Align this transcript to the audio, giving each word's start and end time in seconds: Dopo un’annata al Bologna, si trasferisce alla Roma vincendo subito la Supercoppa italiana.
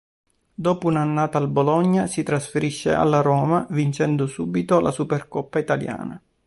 Dopo 0.55 0.87
un’annata 0.87 1.37
al 1.37 1.47
Bologna, 1.47 2.07
si 2.07 2.23
trasferisce 2.23 2.91
alla 2.91 3.21
Roma 3.21 3.67
vincendo 3.69 4.25
subito 4.25 4.79
la 4.79 4.89
Supercoppa 4.89 5.59
italiana. 5.59 6.19